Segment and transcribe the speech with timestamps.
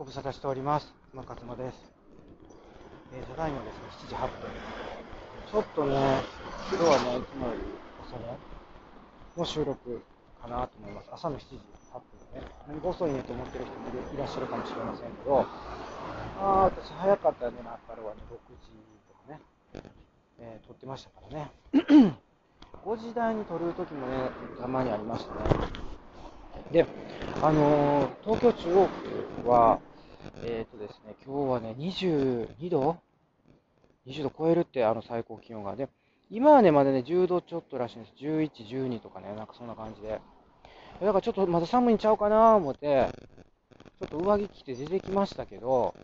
[0.00, 0.94] ご無沙汰しております。
[1.12, 1.76] 馬勝間です。
[3.12, 4.48] えー、ただいまですね、7時8分。
[5.52, 6.22] ちょっとね、
[6.72, 7.60] 今日はね、いつもより
[8.08, 8.24] 遅め
[9.36, 10.00] の収録
[10.40, 11.10] かなと思います。
[11.12, 11.60] 朝の7時
[11.92, 12.00] 8
[12.32, 12.48] 分ね。
[12.66, 18.72] 何が遅いねと思ってる人もいらっしゃるかもしれませんけど、あー、私早かったよね、なったのはね、6時
[19.04, 19.40] とかね、
[20.40, 21.50] えー撮ってましたからね。
[22.88, 25.40] 5時台に撮る時もね、たまにありましたね。
[26.72, 26.86] で、
[27.42, 28.88] あのー東京中央
[29.44, 29.78] 区は、
[30.44, 32.96] えっ、とですね、今日はね、22度
[34.06, 35.76] ?20 度超えるって、あの最高気温が。
[35.76, 35.88] で、
[36.30, 38.14] 今はね、まだね、10度ちょっとらしいんです。
[38.18, 40.20] 11、12とかね、なんかそんな感じで。
[41.00, 43.08] だからちょっとまだ寒いんちゃうかな思って、
[44.00, 45.94] ちょっと上着着て出てきましたけど、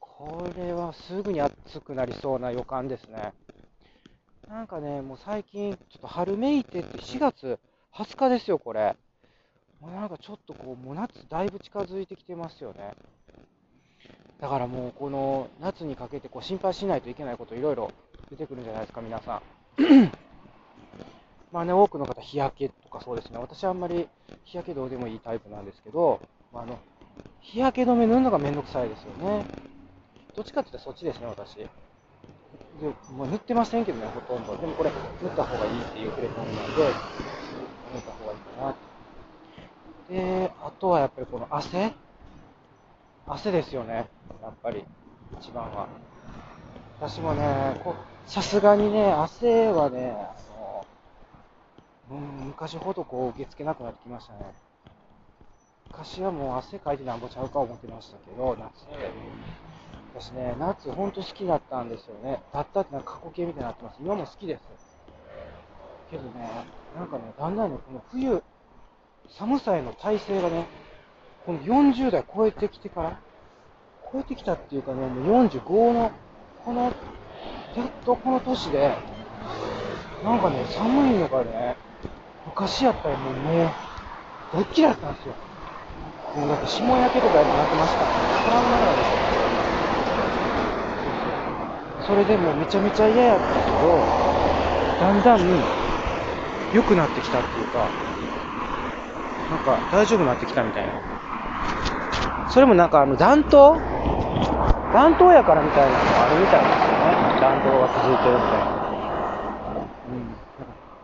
[0.00, 3.32] これはすぐに暑くなりそうな予感ですね。
[4.48, 7.58] なんかね、もう最近、ちょっと春めいてって4月
[7.92, 8.96] 20日ですよ、これ。
[9.80, 12.94] もうなんかちょっとこう、もう夏だいぶ近づいてきてますよね。
[14.40, 17.90] だからもうこの夏にかけてこう心配しないといけないこといろいろ
[18.30, 19.42] 出てくるんじゃないですか、皆さん。
[21.52, 23.38] まあね、多くの方、日焼けとかそうですね。
[23.38, 24.08] 私はあんまり
[24.44, 26.20] 日焼けどうでもいいタイプなんですけど、
[26.52, 26.78] まあ、あの
[27.40, 29.44] 日焼け止め塗るのがめんどくさいですよね。
[30.34, 31.54] どっちかって言ったらそっちですね、私。
[31.56, 31.68] で
[33.16, 34.56] もう塗ってませんけどね、ほとんど。
[34.56, 34.90] でもこれ、
[35.22, 40.12] 塗った方がいいっていうプレゼンなんで、塗った方がいいかなと。
[40.12, 41.94] で、あとはやっぱりこの汗
[43.28, 44.08] 汗ですよね、
[44.42, 44.84] やっぱり、
[45.40, 45.88] 一番は。
[47.00, 47.80] 私もね、
[48.26, 50.86] さすがにね、汗はね、あの
[52.10, 54.54] うん、昔ほどこう受け付けなくなってきましたね。
[55.88, 58.86] 昔はもう汗かいてなんぼちゃうか思ってましたけど、夏。
[60.14, 62.42] 私ね、夏ほんと好きだったんですよね。
[62.52, 63.96] だったってなんか過去形みたいになってます。
[64.00, 64.62] 今も好きです。
[66.10, 66.48] けどね、
[66.96, 68.42] なんかね、だんだんね、この冬、
[69.28, 70.66] 寒さへの耐性がね、
[71.46, 73.20] この40代超えてきてから、
[74.12, 76.10] 超えてきたっていうかね、もう45の、
[76.64, 76.92] この、やっ
[78.04, 78.96] とこの年で、
[80.24, 81.76] なんかね、寒いのがね、
[82.46, 83.72] 昔やったらもうね、
[84.52, 85.34] どっきりだったんですよ。
[86.34, 89.16] もうだって霜焼けとかやっぱなってましたからね、トラウマなんですよ。
[92.06, 94.02] それでもうめちゃめちゃ嫌やったけど、
[95.00, 95.62] だんだん
[96.72, 97.88] 良くなってきたっていうか、
[99.48, 101.15] なんか大丈夫になってきたみたいな。
[102.56, 103.74] それもなんかあの暖冬
[104.90, 107.12] 暖冬やからみたいなのがあるみたいですよね。
[107.38, 108.86] 暖冬が続いてるみたいな。
[110.08, 110.36] うん。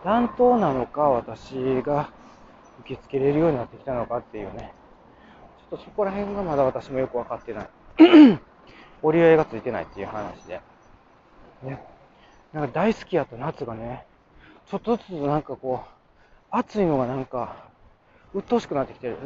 [0.03, 1.53] 暖冬なのか、私
[1.83, 2.09] が
[2.81, 4.73] 受け付けれるようになってきたのかっていうね。
[5.71, 7.69] ちょっとそこら辺がまだ私もよくわかってない。
[9.03, 10.59] 折り合いがついてないっていう話で。
[11.65, 11.85] ね。
[12.55, 14.07] なんか大好きやった夏がね、
[14.71, 15.89] ちょっとずつなんかこう、
[16.51, 17.57] 暑いのがなんか、
[18.33, 19.19] 鬱陶しくなってきてる。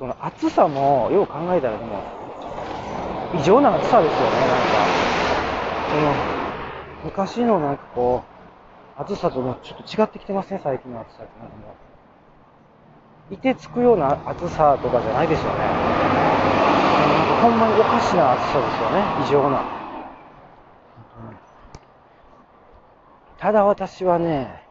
[0.00, 2.02] その暑さも、よう考えたらでも、
[3.38, 4.88] 異常な暑さですよね、なんか。
[5.90, 6.14] その、
[7.04, 8.24] 昔のなんかこ
[8.96, 11.38] う、暑さともちょっと違ってきてますね、最近の暑さって。
[11.38, 11.74] なんかも
[13.30, 15.58] う、いてつくような暑さとかじゃないですよね。
[15.58, 19.62] なんかほんまにおかしな暑さですよね、異常な。
[23.36, 24.64] ただ私はね、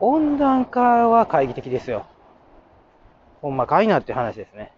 [0.00, 2.06] 温暖化は懐疑的ですよ。
[3.42, 4.72] ほんまかいなって話ですね。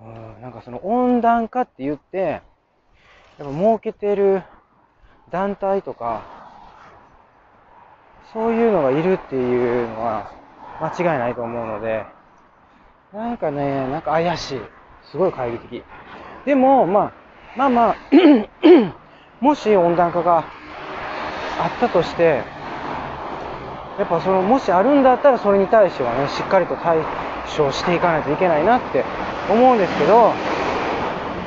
[0.00, 2.42] うん、なんかその温暖化って言って、
[3.38, 4.42] やっぱ儲けてる
[5.30, 6.24] 団体とか、
[8.32, 10.32] そういうのがいるっていうのは
[10.80, 12.04] 間違いないと思うので、
[13.12, 14.60] なんかね、なんか怪しい。
[15.10, 15.84] すごい懐疑的。
[16.44, 17.12] でも、まあ、
[17.56, 17.96] まあまあ、
[19.40, 20.44] もし温暖化が
[21.58, 22.42] あったとして、
[24.00, 26.96] やっぱその、もしあるんだったらそれに対してはね、しっかりと対
[27.54, 29.04] 処していかないといけないなって
[29.50, 30.32] 思うんですけど、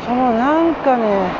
[0.05, 1.31] そのなんかね、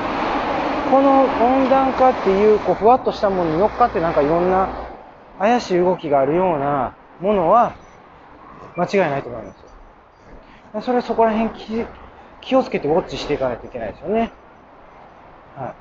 [0.90, 4.70] この温暖化っていう、こう、ふわっとしたものに乗っかってなんかいろんな
[5.38, 7.74] 怪しい動きがあるようなものは、
[8.76, 9.58] 間違いないと思います
[10.74, 10.82] よ。
[10.82, 11.86] それはそこら辺気
[12.42, 14.32] 気をつけてウォッチしていかないといけないですよね。
[15.56, 15.76] は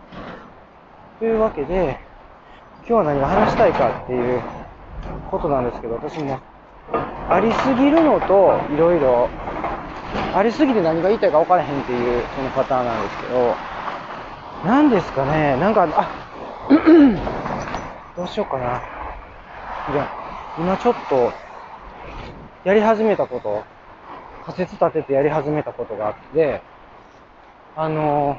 [1.17, 1.19] い。
[1.21, 1.99] というわけで、
[2.87, 4.43] 今日は何が話したいかっていう
[5.31, 6.39] ことなんですけど、私も、
[7.29, 9.29] ありすぎるのと、いろいろ、
[10.35, 13.57] ありすぎて何が言いたいか分からへんっていう、そのパターンなんですけど、
[14.65, 16.11] 何ですかね、なんか、あ、
[18.17, 18.83] どうしようかな。
[19.93, 20.09] いや、
[20.59, 21.33] 今ちょっと、
[22.65, 23.65] やり始めたこと、
[24.45, 26.63] 仮説立ててやり始めたことがあって、
[27.75, 28.37] あの、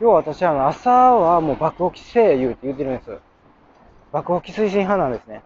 [0.00, 3.18] 要は私は朝はもう爆起きせえ言うって言ってるんです。
[4.12, 5.42] 爆起き推進派なんですね。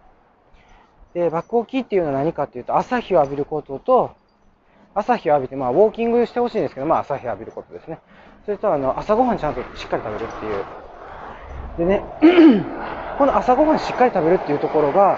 [1.13, 4.11] で、爆起きっていうのは何かっていうと、朝日を浴びることと、
[4.93, 7.99] 朝日を浴びて、まあ、ウォーキングしてほしいんですけど、まあ、朝日を浴びることですね。
[8.45, 10.65] それと、あの、朝ごはんちゃんとしっかり食べるっていう。
[11.77, 12.03] でね、
[13.17, 15.17] この朝ごはんしっかり食べるっていうところが、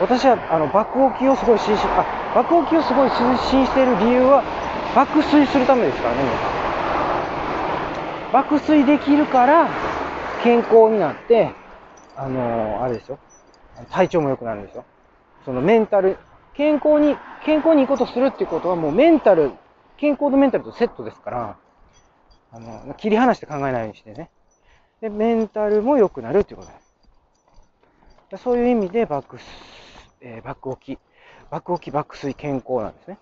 [0.00, 2.04] 私は、あの、爆起きをすごい推進、あ、
[2.34, 4.42] 爆起きをすごい推進している理由は、
[4.94, 6.38] 爆睡するためですからね、皆さ
[8.30, 8.32] ん。
[8.32, 9.68] 爆睡できるから、
[10.42, 11.50] 健康になって、
[12.16, 13.18] あのー、あれですよ。
[13.90, 14.84] 体調も良くなるんですよ。
[15.44, 16.18] そのメンタル、
[16.54, 19.52] 健康に、健康にいいことするっていうことはもうメンタル、
[19.96, 21.56] 健康とメンタルとセットですから、
[22.52, 24.30] あの、切り離して考えないようにしてね。
[25.00, 26.70] で、メンタルも良くなるっていうこと
[28.30, 28.42] です。
[28.42, 29.42] そういう意味でバックス、
[30.20, 30.98] えー、バック起き、
[31.50, 33.18] バック起き、バック水健康なんですね。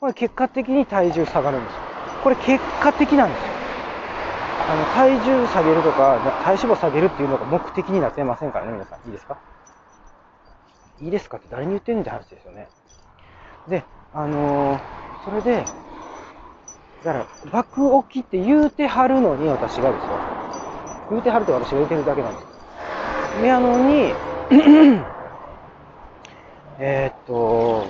[0.00, 1.80] これ結果的に体重下がるんですよ。
[2.22, 3.46] これ結果的なんですよ。
[4.68, 9.06] あの、体重下げるとか、体脂肪下げるっていうのが目的になってませんからね、皆さん。
[9.06, 9.38] いいですか？
[11.02, 12.68] いいですかって誰に言ってんねんって話ですよね。
[13.68, 13.84] で、
[14.14, 14.80] あのー、
[15.24, 15.64] それで、
[17.04, 20.20] だから、爆起きって言うてはるのに、私がですよ。
[21.10, 22.52] 言うてはるって私が言うてるだけなんです。
[23.44, 24.12] やのに、
[26.78, 27.86] えっと、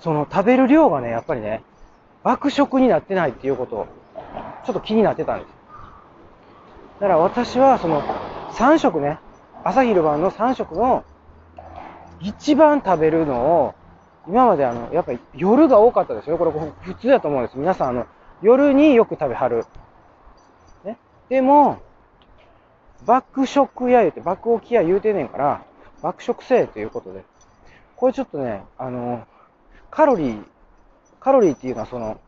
[0.00, 1.62] その食べる量がね、やっぱりね、
[2.22, 3.86] 爆食になってないっていうことを、
[4.66, 5.52] ちょっと気になってたんです。
[7.00, 8.02] だから私は、その、
[8.52, 9.18] 3食ね、
[9.64, 11.04] 朝昼晩の3食の、
[12.20, 13.74] 一番食べるのを、
[14.28, 16.38] 今まであの、やっぱり夜が多かったですよ。
[16.38, 16.50] これ
[16.82, 17.58] 普通だと思うんです。
[17.58, 18.06] 皆さん、あの、
[18.42, 19.64] 夜によく食べはる。
[20.84, 20.98] ね。
[21.28, 21.78] でも、
[23.04, 25.62] 爆食や言うて、爆起きや言うてんねんから、
[26.02, 27.24] 爆食せえということで。
[27.96, 29.26] これちょっとね、あの、
[29.90, 30.44] カロリー、
[31.20, 32.20] カロリーっていうのはその、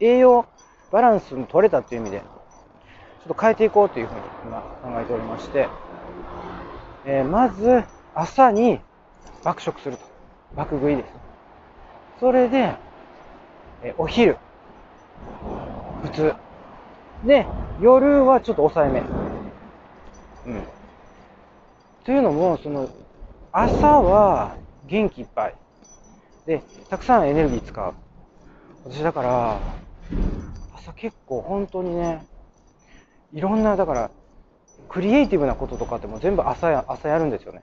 [0.00, 0.46] 栄養
[0.90, 5.68] バランスの取れたっていう意味で、ちょっと変えていこうというふうに今考えておりまして、
[7.04, 7.84] えー、まず、
[8.14, 8.80] 朝に
[9.42, 10.04] 爆食すると。
[10.56, 11.08] 爆食いです。
[12.20, 12.74] それで、
[13.82, 14.38] えお昼、
[16.02, 16.34] 普通。
[17.24, 17.46] で、
[17.80, 19.02] 夜はちょっと抑えめ。
[20.46, 20.64] うん。
[22.04, 22.88] というのも、その、
[23.52, 24.56] 朝は
[24.86, 25.54] 元気いっぱい。
[26.46, 27.94] で、たくさんエネルギー使う。
[28.84, 29.58] 私だから、
[30.74, 32.26] 朝結構本当にね、
[33.32, 34.10] いろんな、だから、
[34.88, 37.62] クリエイティブなこととかっても全部朝や、朝やるんですよね。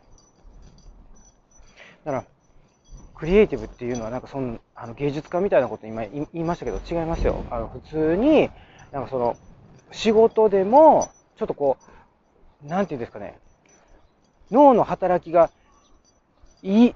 [2.06, 2.25] だから、
[3.15, 7.45] クリエイティブっていうのはなんかその、あの芸術家みたいなこと今言いましたけど違いますよ。
[7.51, 8.50] あの普通に、
[8.92, 9.38] なんかその、
[9.92, 11.77] 仕事でも、ちょっとこ
[12.63, 13.38] う、なんていうんですかね、
[14.50, 15.51] 脳の働きが
[16.62, 16.95] いいっ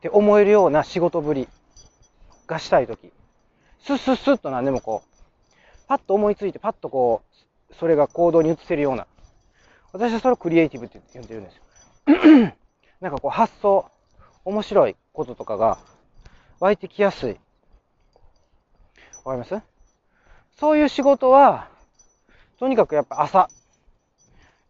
[0.00, 1.48] て思えるような仕事ぶり
[2.46, 3.12] がしたいとき、
[3.84, 5.14] スッスッスッと何でもこう、
[5.86, 7.22] パッと思いついて、パッとこ
[7.70, 9.06] う、それが行動に移せるような。
[9.92, 11.62] 私はそれをクリエイティブって呼んでるんですよ。
[13.00, 13.86] なんかこう発想、
[14.44, 15.78] 面白いこととかが
[16.60, 17.38] 湧いてきやすい。
[19.24, 19.62] わかります？
[20.58, 21.68] そういう仕事は、
[22.58, 23.42] とにかくやっぱ朝。
[23.42, 23.48] っ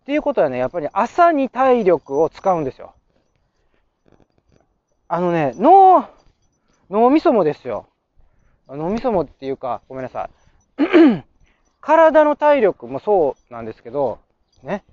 [0.06, 2.94] ていうことはね、やっぱり朝に体力を使うんですよ。
[5.08, 6.08] あのね、脳、
[6.90, 7.88] 脳みそもですよ。
[8.68, 10.30] 脳みそもっていうか、ごめんなさ
[10.78, 11.24] い。
[11.80, 14.18] 体の体力もそうなんですけど、
[14.62, 14.84] ね。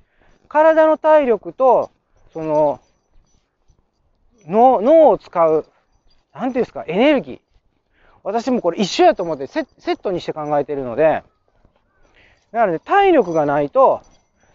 [0.50, 1.92] 体の体力と、
[2.34, 2.82] その、
[4.48, 5.66] 脳、脳を使う、
[6.34, 7.40] なんていうんですか、エネルギー。
[8.24, 11.24] 私もこれ一緒やと思ってセットにして考えてるので、
[12.52, 14.02] だからね、体力がないと、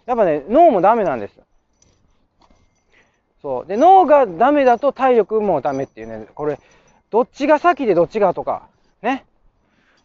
[0.06, 1.40] やっぱね、脳もダメなんです。
[3.42, 3.66] そう。
[3.66, 6.60] で、脳がダメだと体力もダメっていうね、これ、
[7.10, 8.68] どっちが先でどっちがとか、
[9.02, 9.24] ね。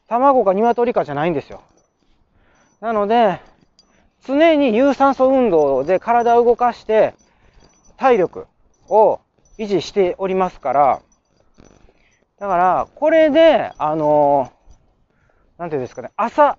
[0.07, 1.61] 卵か鶏かじゃないんですよ。
[2.81, 3.39] なので、
[4.25, 7.13] 常に有酸素運動で体を動かして、
[7.97, 8.47] 体力
[8.89, 9.19] を
[9.61, 11.01] 維持しておりますから、
[12.39, 14.51] だから、これで、あの
[15.59, 16.57] なんていうんですかね、朝、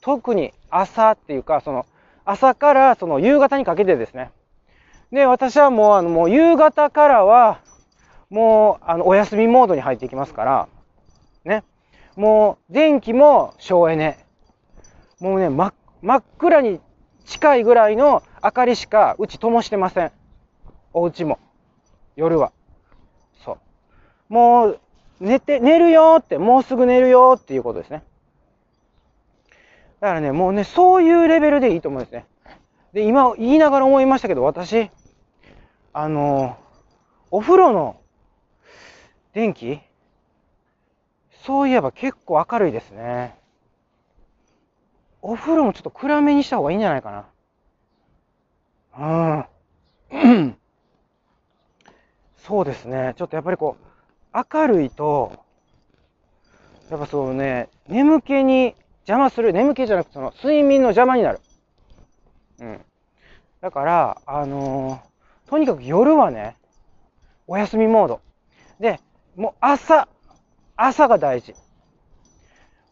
[0.00, 1.86] 特に朝っていうか、その、
[2.24, 4.32] 朝からその夕方にかけてですね。
[5.12, 7.60] で、私はもう、あの、もう夕方からは、
[8.30, 10.68] もう、あの、お休みモードに入っていきますから、
[11.44, 11.62] ね。
[12.16, 14.18] もう、電気も省エネ。
[15.20, 16.80] もうね、真真っ暗に
[17.26, 20.12] 近いぐらいの明かりしかうち灯してません。
[20.92, 21.38] お家も。
[22.20, 22.52] 夜は。
[23.42, 23.58] そう。
[24.28, 24.80] もう、
[25.20, 28.02] 寝て、寝るよって、もうすぐ寝るよっていうことですね。
[30.00, 32.26] だからね、もうね、そういうレベルでいいと思うんですね。
[32.92, 34.90] で、今言いながら思いましたけど、私、
[35.94, 36.58] あの、
[37.30, 38.00] お風呂の
[39.32, 39.80] 電気
[41.44, 43.34] そういえば結構明るいですね。
[45.22, 47.26] お風呂もちょっと暗めにした方がいいんじゃないか
[48.98, 49.46] な。
[50.10, 50.56] うん。
[52.46, 53.14] そうですね。
[53.16, 53.76] ちょっとやっぱりこ
[54.34, 55.32] う、明るいと、
[56.90, 61.40] やっぱそうね、眠気に邪魔する、眠気じゃなくてその睡眠の邪魔になる。
[62.60, 62.80] うん。
[63.60, 66.56] だから、あのー、とにかく夜はね、
[67.46, 68.20] お休みモード。
[68.78, 69.00] で、
[69.36, 70.08] もう朝、
[70.76, 71.54] 朝が大事。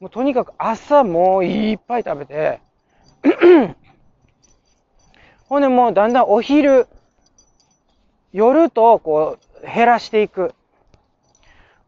[0.00, 2.60] もうとにかく朝もういっぱい食べて、
[5.48, 6.86] ほんでもうだんだんお昼、
[8.38, 10.54] 夜とこう減らしていく。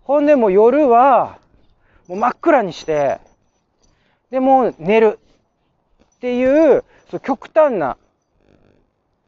[0.02, 1.38] ほんでもう夜は
[2.09, 3.21] もう真っ暗にして、
[4.33, 5.21] でも寝る
[6.16, 7.97] っていう、そう極端な、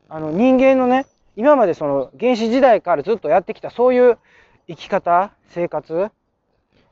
[0.08, 4.18] あの人間のね、今までその原始時代からずっとやってきたそういう
[4.66, 6.10] 生き方、生活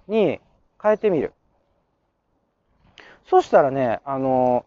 [0.07, 0.39] に
[0.81, 1.33] 変えてみる。
[3.29, 4.65] そしたらね、あの、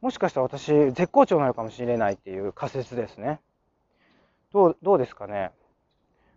[0.00, 3.38] もしかしたら私、絶好調なのかもしれないっていう仮説ですね。
[4.54, 5.50] どう、どうですかね。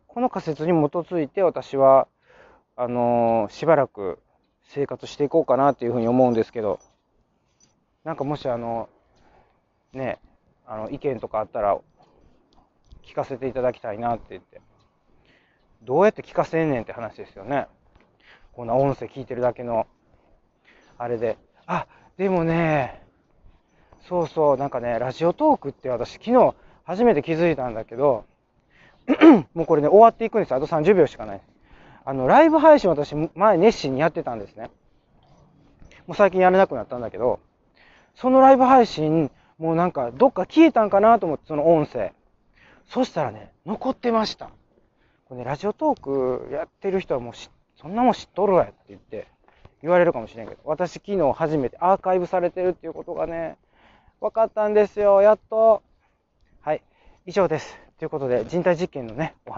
[0.07, 2.07] この仮説に基づいて私は、
[2.75, 4.19] あのしばらく
[4.63, 6.79] 生活していこうかなっていうふうに思うんですけど、
[8.03, 8.89] なんかもしあの、
[9.93, 10.19] ね、
[10.65, 11.77] あの、意見とかあったら、
[13.03, 14.61] 聞かせていただきたいなって言って。
[15.83, 17.67] どうやって聞かせんねんって話ですよね。
[18.53, 19.85] こんな音声聞いてるだけの、
[20.97, 21.37] あれで。
[21.67, 21.85] あ、
[22.17, 23.03] でもね、
[24.09, 26.55] そうそう、なんかね、ラジオトークって私昨日
[26.87, 28.23] 初めて気づいたんだけど、
[29.53, 31.41] もうこれね、終わっていくんですよあと30秒しかない。
[32.05, 34.71] あの、ライブ配信私前熱心にやってたんですね。
[36.07, 37.41] もう最近やれなくなったんだけど、
[38.15, 42.13] そのライブ配信、もうなんかどっか消えたんかなと思って、その音声。
[42.87, 44.45] そしたらね、残ってました。
[45.25, 47.33] これね、ラジオトークやってる人はもう
[47.75, 49.27] そんなもん知っとるわよって言って
[49.81, 53.57] 言われるかもしれんけど、私昨日初めてアーカイブされてるっていうことがね、
[54.21, 55.83] 分かったんですよ、やっと。
[57.29, 57.77] 以上です。
[57.99, 59.55] ということで、人体実験のね、お話